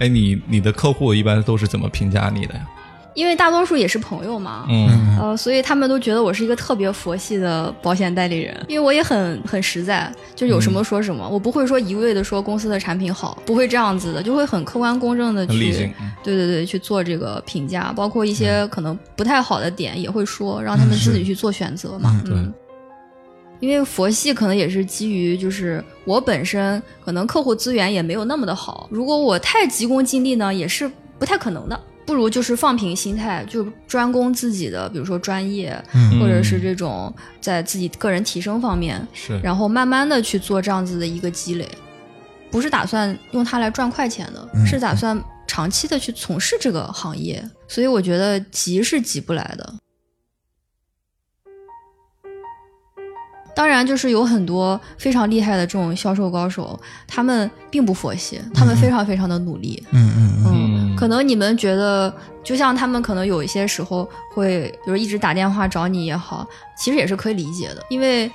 [0.00, 2.66] 哎，你你的客户一般都是怎么评价你的呀？
[3.14, 5.18] 因为大多数也是朋友嘛，嗯。
[5.18, 16.12] 呃，所以他们都觉得我是一个特别佛系的保险代理人，因为我也很很实在，就有什么说什么，我不会说一味的说公司的产品好，不会这样子的，就会很客观公正的去理性，嗯。
[16.22, 22.20] 对对对，去做这个评价，包括一些可能不太好的点也会说，让他们自己去做选择嘛。
[22.22, 22.34] 对。
[22.34, 22.52] 嗯，
[23.60, 31.80] 因为佛系可能也是基于就是我本身可能客户资源也没有那么的好，如果我太急功近利呢，也是不太可能的。
[32.04, 36.20] 不如就是放平心态，就专攻自己的，比如说专业，嗯。
[36.20, 41.68] 或者是这种在自己个人提升方面，是，然后慢慢的去做这样子的一个积累，
[42.48, 44.64] 不是打算用它来赚快钱的，嗯。
[44.64, 49.74] 是打算长期的去从事这个行业，所以我觉得急是急不来的。
[53.56, 59.82] 当然，就是有很多非常厉害的这种销售高手，他们并不佛系，他们非常非常的努力。
[59.92, 62.12] 嗯嗯嗯，嗯，嗯可能你们觉得，
[62.44, 66.46] 就像他们可能有一些时候会，比如一直打电话找你也好，
[66.78, 68.30] 其实也是可以理解的，因为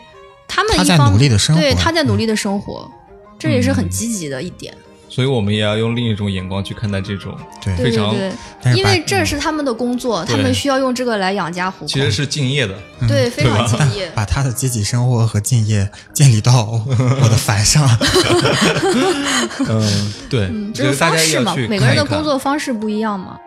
[0.47, 2.89] 他们他在一方努力地生活对，他在努力的生活，
[3.37, 4.73] 这也是很积极的一点。
[5.13, 8.15] 所以我们也要用另一种眼光去看待这种，对对非常
[8.77, 11.87] 因为这是他们的工作，他们需要用这个来养家糊口。
[11.87, 12.73] 其实是敬业的。
[13.09, 14.09] 对，非常敬业。
[14.15, 17.85] 把他的积极生活和敬业建立到 我的反上，
[19.67, 23.37] 嗯，对，方式嘛每个人的工作方式不一样嘛。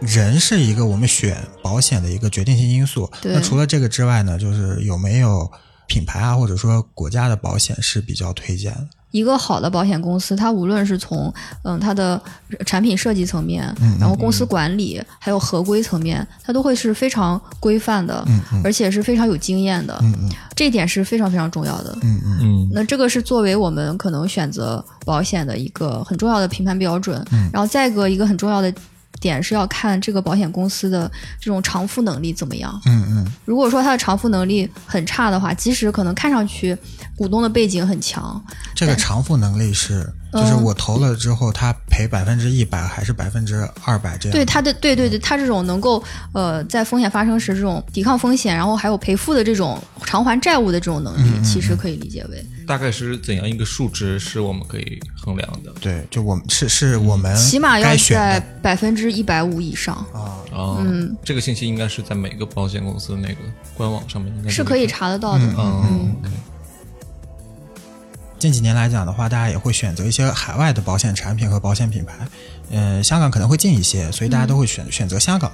[0.00, 3.10] 人是一个我们选保险的一个决定性因素。
[3.22, 5.50] 那除了这个之外呢，就是有没有
[5.86, 8.88] 品牌啊，或者说国家的保险是比较推荐的？
[9.12, 12.20] 一个好的保险公司，它无论是从嗯它的
[12.66, 19.98] 产品设计层面，然后公司管理，还有合规层面，它都会是非常规范的，嗯嗯而且是非常有经验的。
[20.02, 21.96] 嗯嗯这一点是非常非常重要的。
[22.02, 27.24] 嗯嗯嗯那这个是作为我们可能选择保险的一个很重要的评判标准。
[27.32, 28.70] 嗯然后再一个一个很重要的
[29.20, 32.80] 点是要看这个保险公司的这种偿付能力怎么样。
[32.86, 36.76] 嗯嗯如果说它的偿付能力很差的话，即使可能看上去
[37.16, 38.42] 股东的背景很强，
[38.74, 44.32] 这个偿付能力是，就是嗯我投了之后，他赔百分之一百还是百分之二百这样？
[44.32, 55.72] 对他的对对对，他这种能够呃在风险发生时这种抵抗风险，然后还有赔付的这种偿还债务的这种能力，其实可以理解为大概是怎样一个数值是我们可以衡量的？
[55.80, 59.94] 对，就我们是是我们起码要在百分之一百五以上。
[60.12, 60.36] 啊。
[60.56, 63.36] 啊，嗯，这个信息应该是在每个保险公司的那个
[63.74, 65.44] 官网上面应该是可以查得到的。
[65.58, 66.30] 嗯，OK，
[68.38, 72.14] 近几年来讲的话，大家也会选择一些海外的保险产品和保险品牌。
[72.70, 75.50] 嗯、香港可能会近一些，所以大家都会选、选择香港，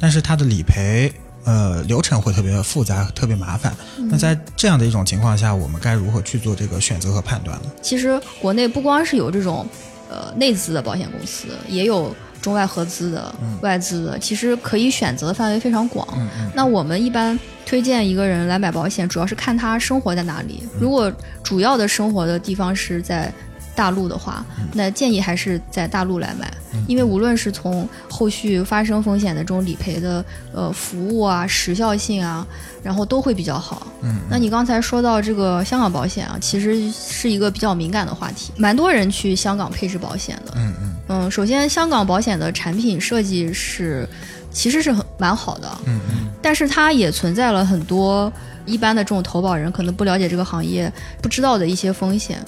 [0.00, 1.12] 但是它的理赔
[1.44, 3.74] 呃流程会特别复杂、特别麻烦。
[4.08, 7.70] 那在这样的一种情况下，我们该如何去做这个选择和判断呢？
[7.82, 9.66] 其实国内不光是有这种
[10.08, 16.06] 呃内资的保险公司，也有中外合资的、外资的，其实可以选择的范围非常广。
[16.54, 20.62] 那我们一般推荐一个人来买保险，主要是看他生活在哪里。
[20.78, 21.10] 如果
[21.42, 23.32] 主要的生活的地方是在
[23.74, 26.52] 大陆的话，那建议还是在大陆来买，
[26.86, 32.46] 因为无论是从后续发生风险的这种理赔的呃服务啊、时效性啊，
[32.82, 33.86] 然后都会比较好。
[34.02, 40.52] 嗯，那你刚才说到这个香港保险啊，其实是一个比较敏感的话题，蛮多人去香港配置保险的。
[40.56, 40.96] 嗯嗯。
[41.08, 44.08] 嗯，首先香港保险的产品设计是
[44.50, 46.30] 其实是很蛮好的，嗯嗯。
[46.42, 48.32] 但是它也存在了很多
[48.66, 52.44] 一般的这种投保人可能不了解这个行业不知道的一些风险。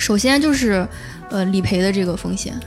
[0.00, 0.88] 首先就是
[1.28, 2.58] 呃理赔的这个风险，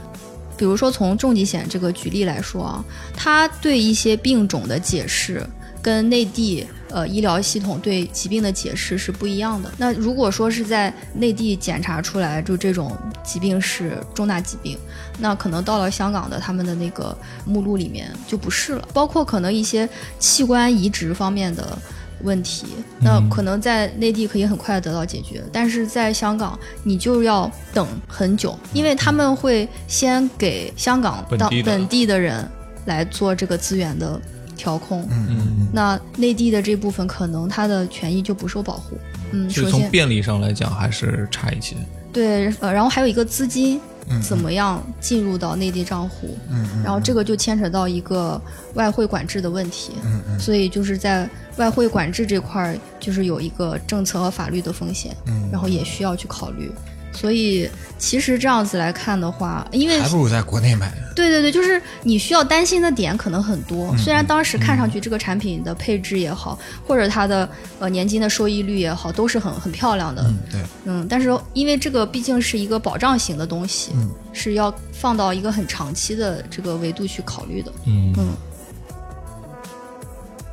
[0.56, 5.44] 比如说从重疾险这个举例来说啊，它对一些病种的解释
[5.82, 9.70] 跟内地呃医疗系统对疾病的解释是不一样的。
[9.76, 14.78] 那如果说是在内地检查出来就这种疾病是重大疾病，
[15.18, 17.14] 那可能到了香港的他们的那个
[17.44, 19.88] 目录里面就不是了，包括可能一些
[20.20, 21.76] 器官移植方面的
[22.24, 22.66] 问题，
[23.00, 32.48] 那可能在内地可以很快地得到解决，但是在香港你就要等很久，因为他们会先给香港当本地的本地的人
[32.86, 34.20] 来做这个资源的
[34.56, 38.96] 调控，嗯，那内地的这部分可能他的权益就不受保护。
[39.32, 41.76] 嗯，所以从首先便利上来讲还是差一些。
[42.12, 43.80] 对，呃，然后还有一个资金
[44.22, 46.36] 怎么样进入到内地账户，
[46.82, 48.40] 然后这个就牵扯到一个
[48.74, 49.92] 外汇管制的问题，
[50.38, 55.48] 所以就是在外汇管制这块儿，就是有一个政策和法律的风险，嗯。
[55.50, 56.70] 然后也需要去考虑。
[57.14, 60.92] 所以其实这样子来看的话，因为还不如在国内买。
[61.14, 63.92] 对对对，就是你需要担心的点可能很多。
[63.92, 67.48] 嗯虽然当时看上去这个产品的配置也好，或者它的
[67.78, 77.72] 呃年金的收益率也好，都是很很漂亮的，嗯，对，嗯，但是因为这个毕竟是一个保障型的东西，嗯是要放到一个很长期的这个维度去考虑的。
[77.86, 78.26] 嗯嗯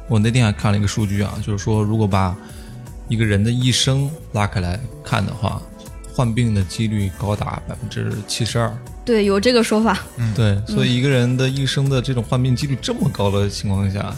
[0.07, 2.35] 我那天还看了一个数据啊，就是说如果把
[3.07, 5.59] 一个人的一生拉开来看的话，
[6.13, 8.71] 患病的几率高达百分之七十二。
[9.03, 9.99] 对，有这个说法。
[10.17, 14.13] 嗯对，所以一个人的一生的这种患病几率这么高的情况下，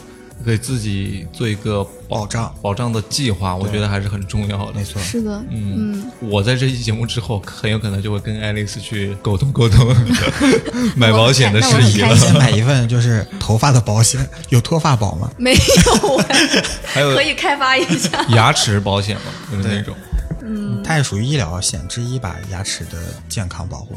[0.46, 4.84] 给自己做一个保障保障的计划，我觉得还是很重要的没。
[4.84, 5.02] 错。
[5.02, 9.96] 是的，嗯嗯，我在这期节目之后，很有可能就会跟爱丽丝去沟通沟通
[10.98, 12.14] 买保险的事宜了。
[12.18, 15.32] 先买一份就是头发的保险，有脱发保吗？
[15.38, 18.10] 没有哎，还有可以开发一下。
[18.32, 19.96] 牙齿保险吗，就是那种。
[20.84, 22.98] 它也属于医疗险之一吧，牙齿的
[23.30, 23.96] 健康保护。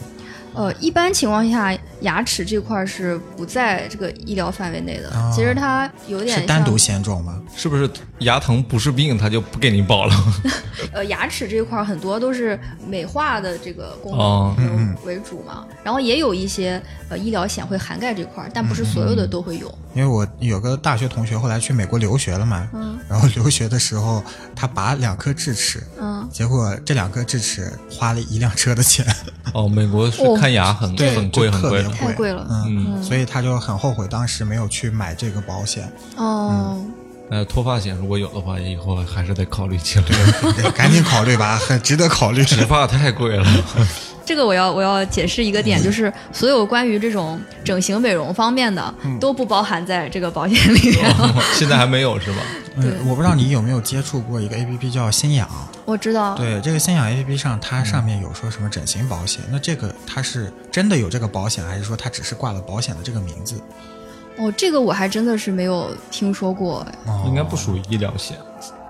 [0.54, 5.10] 呃，一般情况下，牙齿这块儿是不在这个医疗范围内的。
[5.10, 7.42] 哦其实它有点是单独险种吗？
[7.54, 7.86] 是不是
[8.20, 10.14] 牙疼不是病，他就不给你保了？
[10.92, 19.72] 呃，牙齿这块儿很多都是美化的这个功哦能为为主嘛，然后也有一些呃医疗险会涵盖这块儿，但不是所有的都会有。
[19.94, 22.98] 因为我有个大学同学后来去美国留学了嘛，嗯。
[23.08, 24.22] 然后留学的时候
[24.54, 29.06] 他拔两颗智齿，嗯，结果这两颗智齿花了一辆车的钱，
[29.54, 31.82] 哦，美国是看牙很、贵很贵很贵。
[31.82, 31.88] 的。
[31.90, 32.46] 太贵了。
[32.50, 33.02] 嗯，嗯。
[33.02, 36.84] 所以他就很后悔当时没有去买这个保险，哦，
[37.30, 40.04] 呃，脱发险如果有的话，以后还是得考虑起来。
[40.52, 42.44] 对赶紧考虑吧， 很值得考虑。
[42.44, 43.44] 植发太贵了。
[44.24, 51.14] 这个我要我要解释一个点，就是所有关于这种整形美容方面的都不包含在这个保险里面。
[51.54, 52.38] 现在还没有是吧？
[52.80, 55.48] 对嗯，我不知道你有没有接触过一个 A P P 叫新氧，
[55.84, 63.54] 我知道，对，这个新氧 A P P 上它上面有说什么整形保险，那这个它是真的有这个保险，还是说它只是挂了保险的这个名字？
[64.38, 66.86] 哦，这个我还真的是没有听说过。
[67.26, 68.36] 应该不属于医疗险。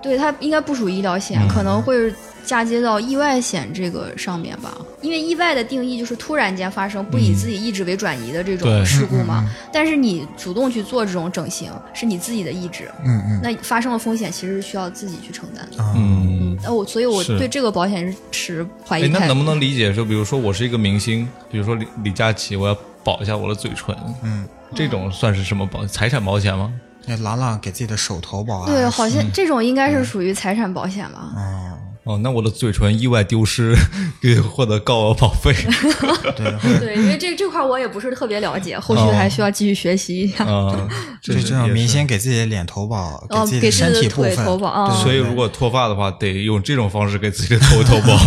[0.01, 2.13] 对，它应该不属于医疗险，嗯可能会
[2.45, 4.77] 嫁接到意外险这个上面吧。
[5.01, 9.49] 因为意外的定义就是突然间发生，不以自己意志为转移的这种事故嘛。
[9.73, 15.83] 但是你主动去做这种整形，是你自己的意志，嗯嗯那发生了风险其实是需要自己去承担的。
[15.95, 19.19] 嗯嗯，那我所以我对这个保险是持怀哎疑，态度。
[19.19, 25.85] 那能不能理解就，比如说我是一个明星，比如说李李佳琦，我要保一下我的嘴唇，嗯，这种算是什么保？
[25.85, 26.71] 财产保险吗？
[27.05, 31.31] 那郎朗给自己的手投保啊，对，好嗯像这种应该是属于财产保险吧？
[31.37, 33.73] 哦，哦，那我的嘴唇意外丢失，
[34.21, 35.53] 可以获得高额保费。
[36.35, 40.43] 对， 对，因为这这块我也不是特别了解，后续还需要继续学习一下。
[40.43, 40.85] 啊，
[41.23, 48.17] 就这种明星给自己的脸投保，哦自己给自己的身体部分腿投保所以如果脱发的话，得用这种方式给自己的头投保。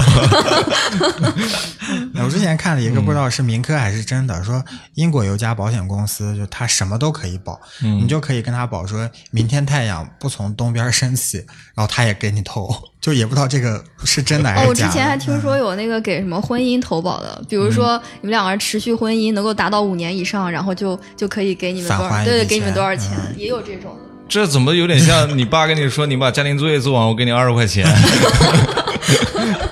[2.25, 4.65] 我之前看了一个，嗯不知道是民科还是真的，说
[4.95, 11.39] 英国有家保险公司，就它什么都可以保，嗯你就可以跟他保说，明天太阳不从东边升起，
[11.75, 14.89] 然后他也给你投， 就也不知道这个是真的还哦，是假的。
[14.89, 24.01] 我之前还听说有那个给什么婚姻投保的，比如说你们两个人持续婚姻能够达到五年以上，然后就就可以给你们多少，对对，给你们多少钱钱，也有这种的。
[24.29, 27.85] 这怎么有点像你爸跟你说，你把家庭作业做完，我给你二十块钱？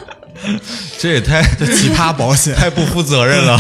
[0.99, 3.59] 这也太奇葩保险， 太不负责任了。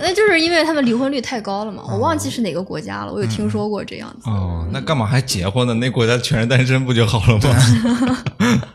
[0.00, 4.28] 那就是因为他们离婚率太高了嘛，我忘记是哪个国家了，我有听说过这样子。
[4.30, 5.74] 哦，那干嘛还结婚呢？
[5.74, 8.24] 那国家全是单身不就好了吗？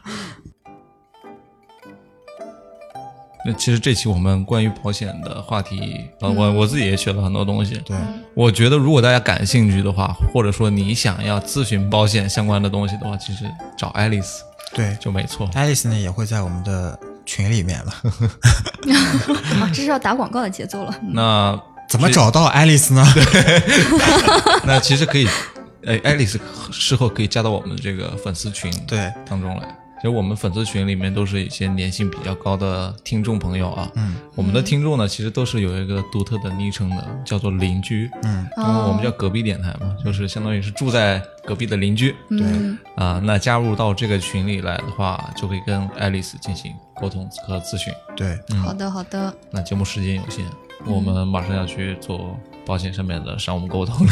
[3.45, 7.75] 那其实这期我们关于保险的话题，呃，我我自己也学了很多东西。
[7.85, 7.93] 对，
[8.33, 13.43] 我觉得如果大家感兴趣的话，或者说你想要咨询保险相关的东西的话，其实
[13.77, 14.43] 找爱丽丝
[14.73, 15.49] 对，就没错。
[15.55, 17.93] 爱丽丝呢也会在我们的群里面了。
[19.61, 20.93] 啊，这是要打广告的节奏了。
[21.13, 21.59] 那
[21.89, 23.05] 怎么找到爱丽丝呢？
[24.65, 25.27] 那其实可以，
[25.85, 26.39] 哎，爱丽丝
[26.71, 29.67] 事后可以加到我们这个粉丝群对，当中来。
[30.03, 33.89] 其实我们粉丝群里面都是一些粘性比较高的听众朋友啊。
[33.95, 38.11] 嗯，我们的听众呢，其实都是有一个独特的昵称的，叫做邻居。
[38.23, 43.21] 嗯，因为我们叫隔壁电台嘛，就是相当于是住在隔壁的邻居嗯，啊。
[43.23, 47.93] 那加入到这个群里来的话，就可以跟爱丽丝进行沟通和咨询。
[48.13, 50.45] 对，好的好的，那节目时间有限，
[50.85, 54.05] 我们马上要去做保险上面的商务沟通。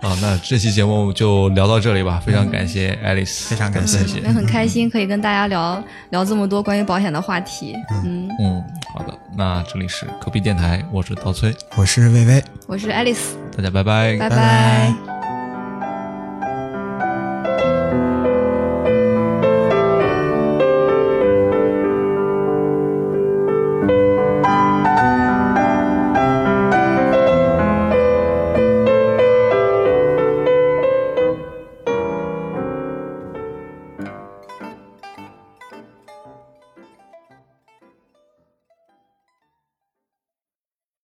[0.20, 3.98] 那这期节目就聊到这里吧，非常感谢爱丽丝，非常感谢。
[3.98, 4.06] 谢。
[4.06, 4.28] 谢也。
[4.28, 7.76] 很开心可以跟大家聊聊这么多关于保险的话题。
[8.04, 12.42] 嗯，嗯，好的，那这里是科比电台，我是刀崔，我是薇薇。
[12.66, 14.28] 我是爱丽丝，大家拜拜拜。
[14.28, 15.13] 拜拜